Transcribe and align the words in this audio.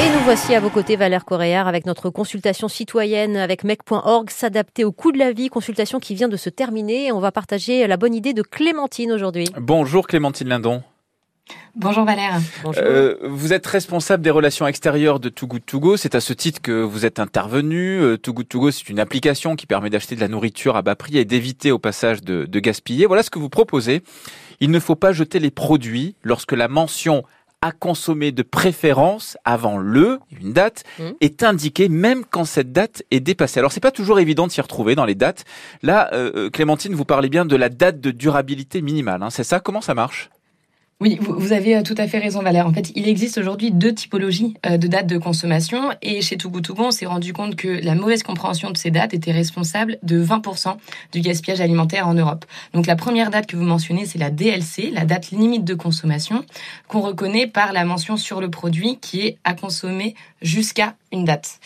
Et 0.00 0.08
nous 0.14 0.20
voici 0.24 0.54
à 0.54 0.60
vos 0.60 0.70
côtés, 0.70 0.96
Valère 0.96 1.26
Coréard, 1.26 1.68
avec 1.68 1.84
notre 1.84 2.08
consultation 2.08 2.68
citoyenne 2.68 3.36
avec 3.36 3.64
mec.org, 3.64 4.30
s'adapter 4.30 4.82
au 4.82 4.92
coût 4.92 5.12
de 5.12 5.18
la 5.18 5.30
vie, 5.30 5.50
consultation 5.50 6.00
qui 6.00 6.14
vient 6.14 6.28
de 6.28 6.38
se 6.38 6.48
terminer. 6.48 7.12
On 7.12 7.20
va 7.20 7.32
partager 7.32 7.86
la 7.86 7.98
bonne 7.98 8.14
idée 8.14 8.32
de 8.32 8.40
Clémentine 8.40 9.12
aujourd'hui. 9.12 9.44
Bonjour 9.58 10.06
Clémentine 10.06 10.48
Lindon. 10.48 10.82
Bonjour 11.74 12.04
Valère. 12.04 12.40
Euh, 12.78 13.16
vous 13.24 13.52
êtes 13.52 13.66
responsable 13.66 14.22
des 14.22 14.30
relations 14.30 14.66
extérieures 14.66 15.20
de 15.20 15.28
Too 15.28 15.46
Good 15.46 15.66
To 15.66 15.80
Go. 15.80 15.96
C'est 15.98 16.14
à 16.14 16.20
ce 16.20 16.32
titre 16.32 16.62
que 16.62 16.82
vous 16.82 17.04
êtes 17.04 17.18
intervenu. 17.18 18.00
Euh, 18.00 18.16
Too 18.16 18.32
Good 18.32 18.48
To 18.48 18.60
Go, 18.60 18.70
c'est 18.70 18.88
une 18.88 19.00
application 19.00 19.54
qui 19.54 19.66
permet 19.66 19.90
d'acheter 19.90 20.14
de 20.14 20.20
la 20.20 20.28
nourriture 20.28 20.76
à 20.76 20.82
bas 20.82 20.96
prix 20.96 21.18
et 21.18 21.26
d'éviter 21.26 21.72
au 21.72 21.78
passage 21.78 22.22
de, 22.22 22.46
de 22.46 22.60
gaspiller. 22.60 23.04
Voilà 23.04 23.22
ce 23.22 23.28
que 23.28 23.38
vous 23.38 23.50
proposez. 23.50 24.02
Il 24.60 24.70
ne 24.70 24.80
faut 24.80 24.96
pas 24.96 25.12
jeter 25.12 25.38
les 25.38 25.50
produits 25.50 26.16
lorsque 26.22 26.52
la 26.52 26.68
mention 26.68 27.24
à 27.62 27.72
consommer 27.72 28.32
de 28.32 28.42
préférence 28.42 29.36
avant 29.44 29.76
le, 29.76 30.18
une 30.40 30.52
date, 30.52 30.84
Mmh. 30.98 31.02
est 31.20 31.42
indiquée 31.42 31.88
même 31.88 32.24
quand 32.24 32.44
cette 32.44 32.72
date 32.72 33.02
est 33.10 33.20
dépassée. 33.20 33.58
Alors 33.60 33.72
c'est 33.72 33.80
pas 33.80 33.90
toujours 33.90 34.18
évident 34.18 34.46
de 34.46 34.52
s'y 34.52 34.60
retrouver 34.60 34.94
dans 34.94 35.04
les 35.04 35.14
dates. 35.14 35.44
Là, 35.82 36.08
euh, 36.12 36.30
euh, 36.34 36.50
Clémentine, 36.50 36.94
vous 36.94 37.04
parlez 37.04 37.28
bien 37.28 37.44
de 37.44 37.56
la 37.56 37.68
date 37.68 38.00
de 38.00 38.10
durabilité 38.10 38.80
minimale. 38.82 39.22
Hein, 39.22 39.30
c'est 39.30 39.44
ça? 39.44 39.60
Comment 39.60 39.80
ça 39.82 39.94
marche? 39.94 40.30
Oui, 41.02 41.18
vous, 41.18 41.54
avez 41.54 41.76
euh, 41.76 41.82
tout 41.82 41.94
à 41.96 42.06
fait 42.06 42.18
raison 42.18 42.42
Valère. 42.42 42.66
En 42.66 42.74
fait, 42.74 42.92
il 42.94 43.08
existe 43.08 43.38
aujourd'hui 43.38 43.70
deux 43.70 43.94
typologies 43.94 44.52
euh, 44.66 44.76
de 44.76 44.86
dates 44.86 45.06
de 45.06 45.16
consommation 45.16 45.92
et 46.02 46.20
chez 46.20 46.36
Too 46.36 46.50
Good 46.50 46.64
To 46.64 46.74
Go, 46.74 46.82
on 46.88 46.90
s'est 46.90 47.06
rendu 47.06 47.32
compte 47.32 47.56
que 47.56 47.82
la 47.82 47.94
mauvaise 47.94 48.22
compréhension 48.22 48.70
de 48.70 48.76
ces 48.76 48.90
dates 48.90 49.14
était 49.14 49.32
responsable 49.32 49.96
de 50.02 50.22
20% 50.22 50.76
du 51.12 51.22
gaspillage 51.22 51.62
alimentaire 51.62 52.06
en 52.06 52.12
Europe. 52.12 52.44
Donc 52.74 52.86
la 52.86 52.96
première 52.96 53.30
date 53.30 53.46
que 53.46 53.56
vous 53.56 53.64
mentionnez, 53.64 54.04
c'est 54.04 54.18
la 54.18 54.28
DLC, 54.28 54.90
la 54.92 55.06
date 55.06 55.30
limite 55.30 55.64
de 55.64 55.72
consommation, 55.72 56.44
qu'on 56.86 57.00
reconnaît 57.00 57.46
par 57.46 57.72
la 57.72 57.86
mention 57.86 58.18
sur 58.18 58.42
le 58.42 58.50
produit 58.50 58.98
qui 59.00 59.22
est 59.22 59.38
à 59.42 59.54
consommer 59.54 60.14
jusqu'à 60.42 60.96
une 61.12 61.24
date. 61.24 61.60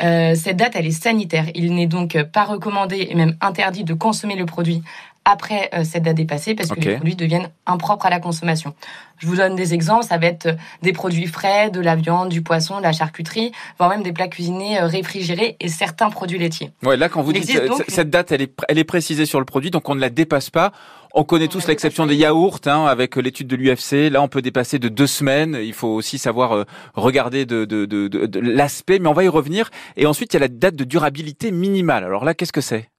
Euh, 0.00 0.34
cette 0.34 0.56
date, 0.56 0.72
elle 0.76 0.86
est 0.86 0.92
sanitaire. 0.92 1.44
Il 1.54 1.74
n'est 1.74 1.86
donc 1.86 2.16
pas 2.32 2.44
recommandé 2.44 3.06
et 3.10 3.14
même 3.14 3.36
interdit 3.42 3.84
de 3.84 3.92
consommer 3.92 4.34
le 4.34 4.46
produit 4.46 4.82
après 5.30 5.68
euh, 5.74 5.84
cette 5.84 6.02
date 6.04 6.16
dépassée 6.16 6.54
parce 6.54 6.70
que 6.70 6.80
les 6.80 6.96
produits 6.96 7.16
deviennent 7.16 7.50
impropres 7.66 8.06
à 8.06 8.10
la 8.10 8.18
consommation. 8.20 8.74
Je 9.18 9.26
vous 9.26 9.36
donne 9.36 9.56
des 9.56 9.74
exemples, 9.74 10.04
ça 10.04 10.16
va 10.16 10.26
être 10.26 10.46
euh, 10.46 10.52
des 10.82 10.92
produits 10.92 11.26
frais, 11.26 11.70
de 11.70 11.80
la 11.80 11.96
viande, 11.96 12.28
du 12.28 12.40
poisson, 12.42 12.78
de 12.78 12.82
la 12.82 12.92
charcuterie, 12.92 13.52
voire 13.78 13.90
même 13.90 14.02
des 14.02 14.12
plats 14.12 14.28
cuisinés 14.28 14.80
euh, 14.80 14.86
réfrigérés 14.86 15.56
et 15.60 15.68
certains 15.68 16.08
produits 16.08 16.38
laitiers. 16.38 16.70
Ouais, 16.82 16.96
là, 16.96 17.08
quand 17.08 17.22
vous 17.22 17.32
Il 17.32 17.40
dites 17.40 17.56
euh, 17.56 17.68
donc 17.68 17.84
cette 17.88 18.10
date, 18.10 18.32
elle 18.32 18.42
est, 18.42 18.52
elle 18.68 18.78
est 18.78 18.84
précisée 18.84 19.26
sur 19.26 19.38
le 19.40 19.44
produit, 19.44 19.70
donc 19.70 19.88
on 19.88 19.94
ne 19.94 20.00
la 20.00 20.10
dépasse 20.10 20.50
pas. 20.50 20.72
On 21.14 21.24
connaît 21.24 21.48
tous 21.48 21.66
l'exception 21.66 22.06
des 22.06 22.14
yaourts, 22.16 22.60
hein, 22.66 22.84
avec 22.84 23.16
l'étude 23.16 23.48
de 23.48 23.56
l'UFC. 23.56 24.10
Là, 24.10 24.22
on 24.22 24.28
peut 24.28 24.42
dépasser 24.42 24.78
de 24.78 24.88
deux 24.88 25.06
semaines. 25.06 25.58
Il 25.60 25.72
faut 25.72 25.88
aussi 25.88 26.18
savoir 26.18 26.66
regarder 26.94 27.46
de, 27.46 27.64
de, 27.64 27.86
de, 27.86 28.08
de- 28.08 28.26
de 28.26 28.40
l'aspect, 28.40 28.98
mais 28.98 29.08
on 29.08 29.14
va 29.14 29.24
y 29.24 29.28
revenir. 29.28 29.70
Et 29.96 30.04
ensuite, 30.06 30.32
il 30.34 30.36
y 30.36 30.38
a 30.38 30.40
la 30.40 30.48
date 30.48 30.76
de 30.76 30.84
durabilité 30.84 31.50
minimale. 31.50 32.04
Alors 32.04 32.24
là, 32.26 32.34
qu'est-ce 32.34 32.52
que 32.52 32.60
c'est? 32.60 32.90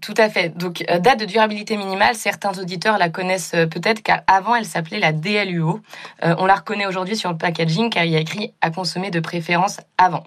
Tout 0.00 0.14
à 0.16 0.28
fait. 0.28 0.50
Donc, 0.56 0.84
euh, 0.90 0.98
date 0.98 1.18
de 1.20 1.24
durabilité 1.24 1.76
minimale, 1.76 2.14
certains 2.14 2.56
auditeurs 2.58 2.98
la 2.98 3.08
connaissent 3.08 3.54
euh, 3.54 3.66
peut-être 3.66 4.02
car 4.02 4.20
avant 4.26 4.54
elle 4.54 4.64
s'appelait 4.64 5.00
la 5.00 5.12
DLUO. 5.12 5.80
Euh, 6.24 6.34
on 6.38 6.46
la 6.46 6.54
reconnaît 6.54 6.86
aujourd'hui 6.86 7.16
sur 7.16 7.30
le 7.32 7.36
packaging 7.36 7.90
car 7.90 8.04
il 8.04 8.12
y 8.12 8.16
a 8.16 8.20
écrit 8.20 8.52
à 8.60 8.70
consommer 8.70 9.10
de 9.10 9.18
préférence 9.18 9.80
avant. 9.96 10.24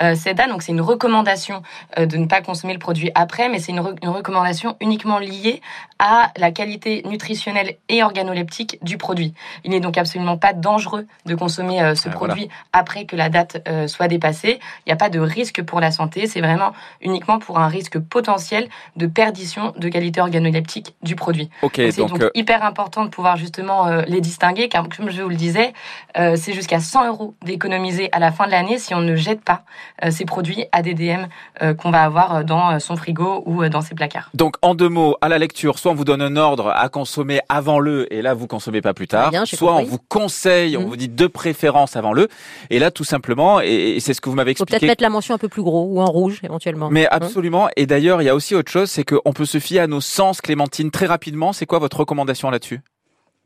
Euh, 0.00 0.14
cette 0.14 0.36
date, 0.38 0.48
donc 0.48 0.62
c'est 0.62 0.72
une 0.72 0.80
recommandation 0.80 1.62
euh, 1.98 2.06
de 2.06 2.16
ne 2.16 2.26
pas 2.26 2.40
consommer 2.40 2.72
le 2.72 2.78
produit 2.78 3.10
après, 3.14 3.48
mais 3.48 3.58
c'est 3.58 3.72
une, 3.72 3.80
re- 3.80 3.98
une 4.02 4.08
recommandation 4.08 4.76
uniquement 4.80 5.18
liée 5.18 5.60
à 5.98 6.32
la 6.38 6.50
qualité 6.50 7.02
nutritionnelle 7.04 7.76
et 7.90 8.02
organoleptique 8.02 8.78
du 8.82 8.96
produit. 8.96 9.34
Il 9.64 9.72
n'est 9.72 9.80
donc 9.80 9.98
absolument 9.98 10.38
pas 10.38 10.54
dangereux 10.54 11.06
de 11.26 11.34
consommer 11.34 11.78
ce 11.94 12.08
Ah, 12.08 12.12
voilà. 12.12 12.34
produit 12.34 12.48
après 12.72 13.04
que 13.04 13.16
la 13.16 13.28
date 13.28 13.68
soit 13.86 14.08
dépassée. 14.08 14.60
Il 14.86 14.88
n'y 14.88 14.92
a 14.92 14.96
pas 14.96 15.10
de 15.10 15.20
risque 15.20 15.62
pour 15.62 15.78
la 15.80 15.90
santé. 15.90 16.26
C'est 16.26 16.40
vraiment 16.40 16.72
uniquement 17.02 17.38
pour 17.38 17.58
un 17.58 17.68
risque 17.68 17.98
potentiel 17.98 18.68
de 18.96 19.09
perdition 19.12 19.72
de 19.76 19.88
qualité 19.88 20.20
organoleptique 20.20 20.94
du 21.02 21.14
produit. 21.16 21.50
Ok, 21.62 21.78
Donc, 21.80 21.92
C'est 21.92 22.00
donc, 22.00 22.10
donc 22.10 22.22
euh, 22.22 22.30
hyper 22.34 22.64
important 22.64 23.04
de 23.04 23.10
pouvoir 23.10 23.36
justement 23.36 23.86
euh, 23.86 24.02
les 24.06 24.20
distinguer, 24.20 24.68
car 24.68 24.86
comme 24.88 25.10
je 25.10 25.22
vous 25.22 25.28
le 25.28 25.34
disais, 25.36 25.72
euh, 26.18 26.36
c'est 26.36 26.52
jusqu'à 26.52 26.80
100 26.80 27.06
euros 27.08 27.34
d'économiser 27.44 28.08
à 28.12 28.18
la 28.18 28.32
fin 28.32 28.46
de 28.46 28.50
l'année 28.50 28.78
si 28.78 28.94
on 28.94 29.00
ne 29.00 29.16
jette 29.16 29.42
pas 29.42 29.62
euh, 30.04 30.10
ces 30.10 30.24
produits 30.24 30.64
ADDM 30.72 31.26
euh, 31.62 31.74
qu'on 31.74 31.90
va 31.90 32.02
avoir 32.02 32.44
dans 32.44 32.72
euh, 32.72 32.78
son 32.78 32.96
frigo 32.96 33.42
ou 33.46 33.62
euh, 33.62 33.68
dans 33.68 33.80
ses 33.80 33.94
placards. 33.94 34.30
donc 34.34 34.56
en 34.62 34.74
deux 34.74 34.88
mots, 34.88 35.16
à 35.20 35.28
la 35.28 35.38
lecture, 35.38 35.78
soit 35.78 35.92
on 35.92 35.94
vous 35.94 36.04
donne 36.04 36.22
un 36.22 36.36
ordre 36.36 36.68
à 36.74 36.88
consommer 36.88 37.40
avant 37.48 37.78
le, 37.78 38.12
et 38.12 38.22
là 38.22 38.34
vous 38.34 38.46
consommez 38.46 38.80
pas 38.80 38.94
plus 38.94 39.08
tard. 39.08 39.30
Bien, 39.30 39.44
soit 39.44 39.74
on 39.76 39.84
vous 39.84 39.98
conseille, 40.08 40.76
on 40.76 40.80
Mhm. 40.82 40.86
vous 40.88 40.96
dit 40.96 41.08
de 41.08 41.26
préférence 41.26 41.96
avant 41.96 42.12
le, 42.12 42.28
et 42.70 42.78
là 42.78 42.90
tout 42.90 43.04
simplement, 43.04 43.60
et, 43.60 43.96
et 43.96 44.00
c'est 44.00 44.14
ce 44.14 44.20
que 44.20 44.28
vous 44.28 44.34
m'avez 44.36 44.54
Faut 44.54 44.64
peut-être 44.64 44.74
expliqué. 44.76 44.90
mettre 44.92 45.02
la 45.02 45.08
mention 45.10 45.34
un 45.34 45.38
peu 45.38 45.48
plus 45.48 45.62
gros 45.62 45.84
ou 45.84 46.00
en 46.00 46.06
rouge 46.06 46.40
éventuellement. 46.42 46.88
Mais 46.90 47.06
Hein 47.06 47.08
absolument. 47.12 47.68
Et 47.76 47.86
d'ailleurs, 47.86 48.22
il 48.22 48.26
y 48.26 48.28
a 48.28 48.34
aussi 48.34 48.54
autre 48.54 48.70
chose, 48.70 48.90
c'est 49.00 49.16
qu'on 49.16 49.32
peut 49.32 49.46
se 49.46 49.58
fier 49.58 49.80
à 49.80 49.86
nos 49.86 50.02
sens, 50.02 50.42
Clémentine, 50.42 50.90
très 50.90 51.06
rapidement. 51.06 51.54
C'est 51.54 51.64
quoi 51.64 51.78
votre 51.78 52.00
recommandation 52.00 52.50
là-dessus? 52.50 52.82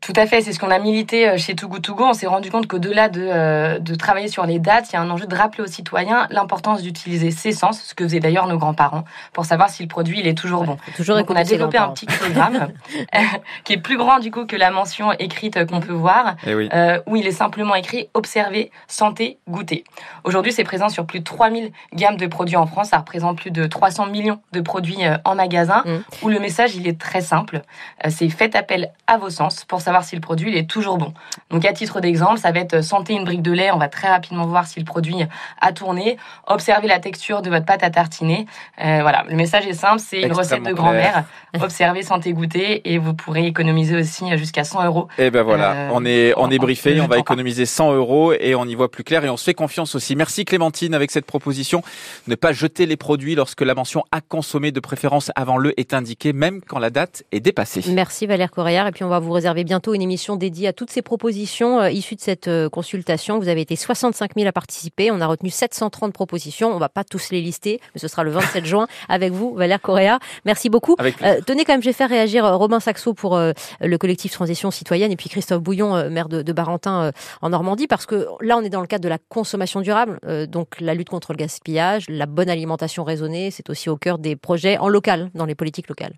Tout 0.05 0.13
à 0.17 0.27
fait, 0.27 0.41
c'est 0.41 0.53
ce 0.53 0.59
qu'on 0.59 0.69
a 0.69 0.77
milité 0.77 1.27
euh, 1.27 1.37
chez 1.37 1.55
Too 1.55 1.67
Good 1.67 1.81
To 1.81 1.95
Go. 1.95 2.05
On 2.05 2.13
s'est 2.13 2.27
rendu 2.27 2.51
compte 2.51 2.67
qu'au-delà 2.67 3.09
de, 3.09 3.21
euh, 3.27 3.79
de 3.79 3.95
travailler 3.95 4.27
sur 4.27 4.45
les 4.45 4.59
dates, 4.59 4.91
il 4.91 4.93
y 4.93 4.95
a 4.97 5.01
un 5.01 5.09
enjeu 5.09 5.25
de 5.25 5.35
rappeler 5.35 5.63
aux 5.63 5.67
citoyens 5.67 6.27
l'importance 6.29 6.83
d'utiliser 6.83 7.31
ses 7.31 7.51
sens, 7.53 7.81
ce 7.81 7.95
que 7.95 8.03
faisaient 8.03 8.19
d'ailleurs 8.19 8.45
nos 8.45 8.59
grands-parents, 8.59 9.03
pour 9.33 9.45
savoir 9.45 9.71
si 9.71 9.81
le 9.81 9.87
produit 9.89 10.19
il 10.19 10.27
est 10.27 10.37
toujours 10.37 10.63
bon. 10.63 10.77
Faut 10.77 10.91
toujours 10.97 11.17
Donc, 11.17 11.31
on 11.31 11.35
a 11.35 11.43
développé 11.43 11.79
un 11.79 11.87
petit 11.89 12.05
programme 12.05 12.67
qui 13.63 13.73
est 13.73 13.77
plus 13.77 13.97
grand 13.97 14.19
du 14.19 14.29
coup 14.29 14.45
que 14.45 14.55
la 14.55 14.69
mention 14.69 15.11
écrite 15.13 15.57
euh, 15.57 15.65
qu'on 15.65 15.79
peut 15.79 15.91
voir, 15.93 16.35
Eh 16.45 16.53
oui. 16.53 16.69
euh, 16.71 16.99
où 17.07 17.15
il 17.15 17.25
est 17.25 17.31
simplement 17.31 17.73
écrit 17.73 18.07
observer, 18.13 18.69
santé, 18.87 19.39
goûter. 19.49 19.85
Aujourd'hui, 20.23 20.51
c'est 20.51 20.63
présent 20.63 20.87
sur 20.87 21.07
plus 21.07 21.19
de 21.19 21.23
3000 21.23 21.71
gammes 21.93 22.17
de 22.17 22.27
produits 22.27 22.57
en 22.57 22.67
France. 22.67 22.89
Ça 22.89 22.99
représente 22.99 23.39
plus 23.39 23.49
de 23.49 23.65
300 23.65 24.05
millions 24.05 24.39
de 24.51 24.61
produits 24.61 24.99
en 25.23 25.33
magasin, 25.33 25.81
Mm. 25.85 25.97
où 26.21 26.29
le 26.29 26.39
message 26.39 26.75
il 26.75 26.87
est 26.87 26.99
très 26.99 27.21
simple. 27.21 27.61
Euh, 28.05 28.09
c'est 28.11 28.29
faites 28.29 28.55
appel 28.55 28.91
à 29.07 29.17
vos 29.17 29.29
sens 29.31 29.65
pour 29.65 29.81
savoir 29.81 29.94
si 30.03 30.15
le 30.15 30.21
produit 30.21 30.51
il 30.51 30.57
est 30.57 30.69
toujours 30.69 30.97
bon. 30.97 31.13
Donc 31.49 31.65
à 31.65 31.73
titre 31.73 32.01
d'exemple, 32.01 32.37
ça 32.37 32.51
va 32.51 32.59
être 32.59 32.75
euh, 32.75 32.81
santé 32.81 33.13
une 33.13 33.23
brique 33.23 33.41
de 33.41 33.51
lait. 33.51 33.71
On 33.71 33.77
va 33.77 33.87
très 33.87 34.09
rapidement 34.09 34.45
voir 34.45 34.67
si 34.67 34.79
le 34.79 34.85
produit 34.85 35.15
a 35.61 35.71
tourné. 35.71 36.17
Observez 36.47 36.87
la 36.87 36.99
texture 36.99 37.41
de 37.41 37.49
votre 37.49 37.65
pâte 37.65 37.83
à 37.83 37.89
tartiner. 37.89 38.45
Euh, 38.83 38.99
voilà, 39.01 39.23
le 39.29 39.35
message 39.35 39.65
est 39.67 39.73
simple. 39.73 39.99
C'est 39.99 40.21
une 40.21 40.33
recette 40.33 40.63
de 40.63 40.73
grand-mère. 40.73 41.25
Observez, 41.61 42.03
santé, 42.03 42.33
goûter 42.33 42.93
et 42.93 42.97
vous 42.97 43.13
pourrez 43.13 43.45
économiser 43.45 43.95
aussi 43.95 44.31
euh, 44.31 44.37
jusqu'à 44.37 44.63
100 44.63 44.85
euros. 44.85 45.07
Eh 45.17 45.29
ben 45.29 45.43
voilà, 45.43 45.71
Euh, 45.71 45.89
on 45.93 46.05
est 46.05 46.33
on 46.37 46.49
est 46.49 46.57
briefé, 46.57 46.99
on 47.01 47.07
va 47.07 47.17
économiser 47.17 47.65
100 47.65 47.93
euros 47.93 48.33
et 48.33 48.55
on 48.55 48.65
y 48.65 48.75
voit 48.75 48.89
plus 48.91 49.03
clair 49.03 49.23
et 49.23 49.29
on 49.29 49.37
se 49.37 49.43
fait 49.43 49.53
confiance 49.53 49.95
aussi. 49.95 50.15
Merci 50.15 50.45
Clémentine 50.45 50.93
avec 50.93 51.11
cette 51.11 51.25
proposition. 51.25 51.81
Ne 52.27 52.35
pas 52.35 52.51
jeter 52.51 52.85
les 52.85 52.97
produits 52.97 53.35
lorsque 53.35 53.61
la 53.61 53.75
mention 53.75 54.03
à 54.11 54.21
consommer 54.21 54.71
de 54.71 54.79
préférence 54.79 55.31
avant 55.35 55.57
le 55.57 55.79
est 55.79 55.93
indiquée, 55.93 56.33
même 56.33 56.61
quand 56.61 56.79
la 56.79 56.89
date 56.89 57.23
est 57.31 57.39
dépassée. 57.39 57.81
Merci 57.89 58.25
Valère 58.25 58.51
Coréard. 58.51 58.87
Et 58.87 58.91
puis 58.91 59.03
on 59.03 59.09
va 59.09 59.19
vous 59.19 59.31
réserver 59.31 59.63
bientôt 59.63 59.84
une 59.93 60.01
émission 60.01 60.35
dédiée 60.35 60.67
à 60.67 60.73
toutes 60.73 60.89
ces 60.89 61.01
propositions 61.01 61.79
euh, 61.79 61.89
issues 61.89 62.15
de 62.15 62.21
cette 62.21 62.47
euh, 62.47 62.69
consultation. 62.69 63.39
Vous 63.39 63.47
avez 63.47 63.61
été 63.61 63.75
65 63.75 64.31
000 64.35 64.47
à 64.47 64.51
participer. 64.51 65.11
On 65.11 65.21
a 65.21 65.27
retenu 65.27 65.49
730 65.49 66.13
propositions. 66.13 66.73
On 66.73 66.79
va 66.79 66.89
pas 66.89 67.03
tous 67.03 67.31
les 67.31 67.41
lister, 67.41 67.79
mais 67.93 67.99
ce 67.99 68.07
sera 68.07 68.23
le 68.23 68.31
27 68.31 68.65
juin 68.65 68.87
avec 69.09 69.33
vous, 69.33 69.53
Valère 69.55 69.81
Coréard. 69.81 70.19
Merci 70.45 70.69
beaucoup. 70.69 70.95
Euh, 70.99 71.41
tenez 71.45 71.65
quand 71.65 71.73
même, 71.73 71.81
je 71.81 71.89
vais 71.89 71.93
faire 71.93 72.09
réagir 72.09 72.45
euh, 72.45 72.55
Robin 72.55 72.79
Saxo 72.79 73.13
pour 73.13 73.35
euh, 73.35 73.51
le 73.81 73.97
collectif 73.97 74.31
Transition 74.31 74.71
Citoyenne 74.71 75.11
et 75.11 75.15
puis 75.15 75.29
Christophe 75.29 75.61
Bouillon, 75.61 75.95
euh, 75.95 76.09
maire 76.09 76.29
de, 76.29 76.41
de 76.41 76.53
Barentin 76.53 77.05
euh, 77.05 77.11
en 77.41 77.49
Normandie, 77.49 77.87
parce 77.87 78.05
que 78.05 78.27
là, 78.41 78.57
on 78.57 78.61
est 78.61 78.69
dans 78.69 78.81
le 78.81 78.87
cadre 78.87 79.03
de 79.03 79.09
la 79.09 79.17
consommation 79.17 79.81
durable, 79.81 80.19
euh, 80.25 80.45
donc 80.45 80.79
la 80.79 80.93
lutte 80.93 81.09
contre 81.09 81.33
le 81.33 81.37
gaspillage, 81.37 82.05
la 82.09 82.25
bonne 82.25 82.49
alimentation 82.49 83.03
raisonnée, 83.03 83.51
c'est 83.51 83.69
aussi 83.69 83.89
au 83.89 83.97
cœur 83.97 84.17
des 84.17 84.35
projets 84.35 84.77
en 84.77 84.89
local, 84.89 85.29
dans 85.33 85.45
les 85.45 85.55
politiques 85.55 85.89
locales. 85.89 86.15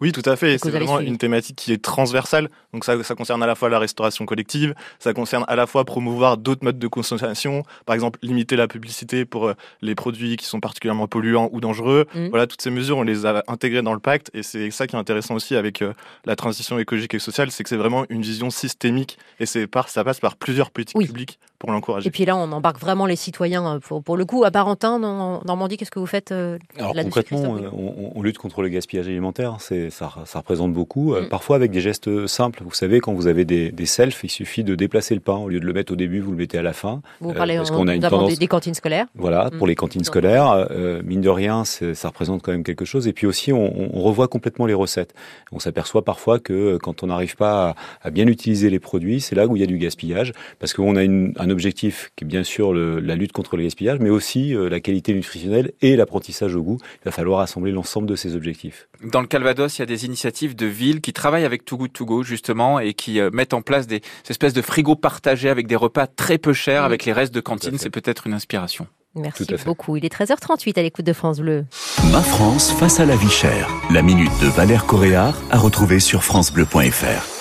Oui, 0.00 0.12
tout 0.12 0.22
à 0.24 0.36
fait. 0.36 0.58
C'est 0.58 0.70
vraiment 0.70 1.00
une 1.00 1.18
thématique 1.18 1.56
qui 1.56 1.72
est 1.72 1.82
transversale. 1.82 2.48
Donc 2.72 2.84
ça, 2.84 3.02
ça 3.02 3.14
concerne 3.14 3.42
à 3.42 3.46
la 3.46 3.54
fois 3.54 3.68
la 3.68 3.78
restauration 3.78 4.26
collective, 4.26 4.74
ça 4.98 5.12
concerne 5.12 5.44
à 5.48 5.56
la 5.56 5.66
fois 5.66 5.84
promouvoir 5.84 6.36
d'autres 6.36 6.64
modes 6.64 6.78
de 6.78 6.88
consommation, 6.88 7.62
par 7.86 7.94
exemple 7.94 8.18
limiter 8.22 8.56
la 8.56 8.68
publicité 8.68 9.24
pour 9.24 9.46
euh, 9.48 9.54
les 9.82 9.94
produits 9.94 10.36
qui 10.36 10.44
sont 10.44 10.60
particulièrement 10.60 11.06
polluants 11.08 11.48
ou 11.52 11.60
dangereux. 11.60 12.06
Mhm. 12.14 12.28
Voilà, 12.28 12.46
toutes 12.46 12.60
ces 12.62 12.70
mesures, 12.70 12.98
on 12.98 13.02
les 13.02 13.24
a 13.26 13.42
intégrées 13.48 13.82
dans 13.82 13.94
le 13.94 14.00
pacte 14.00 14.30
et 14.34 14.42
c'est 14.42 14.70
ça 14.70 14.86
qui 14.86 14.96
est 14.96 14.98
intéressant 14.98 15.34
aussi 15.34 15.56
avec 15.56 15.82
euh, 15.82 15.92
la 16.24 16.36
transition 16.36 16.78
écologique 16.78 17.14
et 17.14 17.18
sociale, 17.18 17.50
c'est 17.50 17.62
que 17.62 17.68
c'est 17.68 17.76
vraiment 17.76 18.04
une 18.10 18.22
vision 18.22 18.50
systémique 18.50 19.18
et 19.40 19.46
c'est 19.46 19.66
par, 19.66 19.88
ça 19.88 20.04
passe 20.04 20.20
par 20.20 20.36
plusieurs 20.36 20.70
politiques 20.70 20.96
Oui. 20.96 21.06
publiques 21.06 21.38
pour 21.66 21.72
l'encourager. 21.74 22.08
Et 22.08 22.10
puis 22.10 22.24
là, 22.24 22.36
on 22.36 22.50
embarque 22.52 22.78
vraiment 22.80 23.06
les 23.06 23.16
citoyens 23.16 23.66
euh, 23.74 23.78
pour, 23.80 24.02
pour 24.02 24.16
le 24.16 24.24
coup. 24.24 24.44
À 24.44 24.50
Barentin, 24.50 25.02
en 25.02 25.42
Normandie, 25.44 25.76
qu'est-ce 25.76 25.90
que 25.90 25.98
vous 25.98 26.06
faites 26.06 26.32
euh, 26.32 26.58
Alors 26.78 26.94
là-dessus, 26.94 27.10
concrètement, 27.12 27.56
euh, 27.56 27.68
on, 27.76 28.12
on 28.14 28.22
lutte 28.22 28.38
contre 28.38 28.62
le 28.62 28.68
gaspillage 28.68 29.06
alimentaire, 29.08 29.56
c'est 29.60 29.90
ça, 29.90 30.12
ça 30.24 30.38
représente 30.38 30.72
beaucoup. 30.72 31.14
euh, 31.14 31.22
Mm. 31.22 31.28
Parfois 31.28 31.56
avec 31.56 31.70
des 31.72 31.80
gestes 31.80 32.26
simples. 32.26 32.62
Vous 32.64 32.72
savez, 32.74 33.00
quand 33.00 33.12
vous 33.12 33.26
avez 33.26 33.44
des, 33.44 33.72
des 33.72 33.86
selfs, 33.86 34.22
il 34.22 34.30
suffit 34.30 34.62
de 34.64 34.74
déplacer 34.74 35.14
le 35.14 35.20
pain 35.20 35.36
au 35.36 35.48
lieu 35.48 35.60
de 35.60 35.66
le 35.66 35.72
mettre 35.72 35.92
au 35.92 35.96
début, 35.96 36.20
vous 36.20 36.30
le 36.30 36.36
mettez 36.36 36.58
à 36.58 36.62
la 36.62 36.72
fin. 36.72 37.00
Vous 37.20 37.30
Euh, 37.30 37.34
parlez 37.34 37.56
parce 37.56 37.70
en- 37.70 37.76
qu'on 37.76 37.88
a 37.88 37.94
une 37.94 38.02
tendance- 38.02 38.30
des, 38.30 38.36
des 38.36 38.46
cantines 38.46 38.74
scolaires. 38.74 39.06
Voilà, 39.16 39.46
Mm. 39.52 39.58
pour 39.58 39.66
les 39.66 39.74
cantines 39.74 40.04
scolaires, 40.04 40.66
euh, 40.70 41.02
mine 41.04 41.20
de 41.20 41.28
rien, 41.28 41.64
ça 41.64 42.08
représente 42.08 42.42
quand 42.42 42.52
même 42.52 42.62
quelque 42.64 42.84
chose. 42.84 43.08
Et 43.08 43.12
puis 43.12 43.26
aussi, 43.26 43.52
on, 43.52 43.96
on 43.96 44.02
revoit 44.02 44.28
complètement 44.28 44.66
les 44.66 44.74
recettes. 44.74 45.14
On 45.52 45.58
s'aperçoit 45.58 46.04
parfois 46.04 46.38
que 46.38 46.76
quand 46.76 47.02
on 47.02 47.08
n'arrive 47.08 47.34
pas 47.36 47.70
à, 47.70 47.74
à 48.02 48.10
bien 48.10 48.26
utiliser 48.28 48.70
les 48.70 48.78
produits, 48.78 49.20
c'est 49.20 49.34
là 49.34 49.46
où 49.46 49.56
il 49.56 49.60
y 49.60 49.62
a 49.62 49.66
du 49.66 49.78
gaspillage, 49.78 50.32
parce 50.60 50.72
qu'on 50.74 50.94
a 50.96 51.02
une, 51.02 51.32
un 51.38 51.48
objectif 51.56 52.12
qui 52.16 52.24
est 52.24 52.26
bien 52.26 52.44
sûr 52.44 52.72
la 52.72 53.14
lutte 53.16 53.32
contre 53.32 53.56
le 53.56 53.64
gaspillage, 53.64 53.98
mais 54.00 54.10
aussi 54.10 54.54
la 54.54 54.80
qualité 54.80 55.14
nutritionnelle 55.14 55.72
et 55.82 55.96
l'apprentissage 55.96 56.54
au 56.54 56.62
goût. 56.62 56.78
Il 57.02 57.06
va 57.06 57.10
falloir 57.10 57.40
assembler 57.40 57.72
l'ensemble 57.72 58.06
de 58.06 58.14
ces 58.14 58.36
objectifs. 58.36 58.88
Dans 59.02 59.20
le 59.20 59.26
Calvados, 59.26 59.78
il 59.78 59.80
y 59.80 59.82
a 59.82 59.86
des 59.86 60.04
initiatives 60.04 60.54
de 60.54 60.66
villes 60.66 61.00
qui 61.00 61.12
travaillent 61.12 61.44
avec 61.44 61.64
Too 61.64 61.78
Good 61.78 61.92
To 61.92 62.04
Go 62.06 62.22
justement 62.22 62.78
et 62.78 62.94
qui 62.94 63.20
mettent 63.32 63.54
en 63.54 63.62
place 63.62 63.86
des 63.86 64.02
espèces 64.28 64.52
de 64.52 64.62
frigos 64.62 64.96
partagés 64.96 65.48
avec 65.48 65.66
des 65.66 65.76
repas 65.76 66.06
très 66.06 66.38
peu 66.38 66.52
chers 66.52 66.84
avec 66.84 67.04
les 67.04 67.12
restes 67.12 67.34
de 67.34 67.40
cantine. 67.40 67.78
C'est 67.78 67.90
peut-être 67.90 68.26
une 68.26 68.34
inspiration. 68.34 68.86
Merci 69.14 69.46
beaucoup. 69.64 69.96
Il 69.96 70.04
est 70.04 70.14
13h38 70.14 70.78
à 70.78 70.82
l'écoute 70.82 71.06
de 71.06 71.12
France 71.12 71.40
Bleu. 71.40 71.64
Ma 72.12 72.20
France 72.20 72.70
face 72.72 73.00
à 73.00 73.06
la 73.06 73.16
vie 73.16 73.30
chère. 73.30 73.70
La 73.90 74.02
minute 74.02 74.32
de 74.42 74.46
Valère 74.46 74.84
Coréard 74.84 75.40
à 75.50 75.58
retrouver 75.58 76.00
sur 76.00 76.22
francebleu.fr. 76.22 77.35